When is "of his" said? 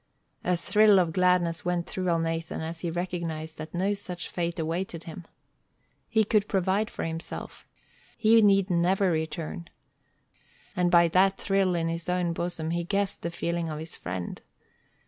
13.69-13.95